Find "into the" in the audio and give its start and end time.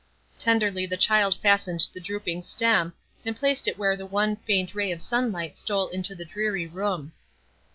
5.89-6.25